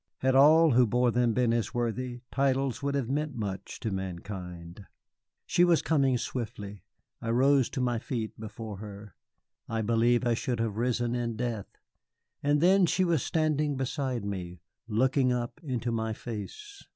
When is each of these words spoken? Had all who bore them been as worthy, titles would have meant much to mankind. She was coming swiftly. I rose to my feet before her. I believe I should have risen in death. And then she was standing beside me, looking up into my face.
Had 0.21 0.33
all 0.33 0.71
who 0.71 0.87
bore 0.87 1.11
them 1.11 1.35
been 1.35 1.53
as 1.53 1.75
worthy, 1.75 2.21
titles 2.31 2.81
would 2.81 2.95
have 2.95 3.07
meant 3.07 3.35
much 3.35 3.79
to 3.81 3.91
mankind. 3.91 4.87
She 5.45 5.63
was 5.63 5.83
coming 5.83 6.17
swiftly. 6.17 6.81
I 7.21 7.29
rose 7.29 7.69
to 7.69 7.81
my 7.81 7.99
feet 7.99 8.39
before 8.39 8.77
her. 8.77 9.13
I 9.69 9.83
believe 9.83 10.25
I 10.25 10.33
should 10.33 10.59
have 10.59 10.75
risen 10.77 11.13
in 11.13 11.35
death. 11.35 11.67
And 12.41 12.61
then 12.61 12.87
she 12.87 13.03
was 13.03 13.21
standing 13.21 13.75
beside 13.77 14.25
me, 14.25 14.61
looking 14.87 15.31
up 15.31 15.59
into 15.63 15.91
my 15.91 16.13
face. 16.13 16.83